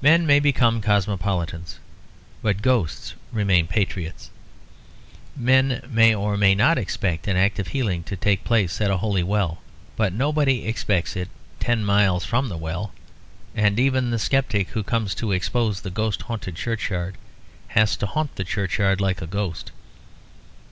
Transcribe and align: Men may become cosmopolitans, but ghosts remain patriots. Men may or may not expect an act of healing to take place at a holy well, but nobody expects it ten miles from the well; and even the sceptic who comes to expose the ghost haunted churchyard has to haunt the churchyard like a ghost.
Men 0.00 0.24
may 0.24 0.38
become 0.38 0.80
cosmopolitans, 0.80 1.80
but 2.42 2.62
ghosts 2.62 3.14
remain 3.32 3.66
patriots. 3.66 4.30
Men 5.36 5.82
may 5.90 6.14
or 6.14 6.36
may 6.36 6.54
not 6.54 6.78
expect 6.78 7.26
an 7.26 7.36
act 7.36 7.58
of 7.58 7.66
healing 7.66 8.04
to 8.04 8.14
take 8.16 8.44
place 8.44 8.80
at 8.80 8.92
a 8.92 8.98
holy 8.98 9.24
well, 9.24 9.58
but 9.96 10.12
nobody 10.12 10.64
expects 10.64 11.16
it 11.16 11.28
ten 11.58 11.84
miles 11.84 12.24
from 12.24 12.48
the 12.48 12.56
well; 12.56 12.92
and 13.56 13.80
even 13.80 14.12
the 14.12 14.18
sceptic 14.20 14.68
who 14.68 14.84
comes 14.84 15.12
to 15.16 15.32
expose 15.32 15.80
the 15.80 15.90
ghost 15.90 16.22
haunted 16.22 16.54
churchyard 16.54 17.16
has 17.66 17.96
to 17.96 18.06
haunt 18.06 18.36
the 18.36 18.44
churchyard 18.44 19.00
like 19.00 19.20
a 19.20 19.26
ghost. 19.26 19.72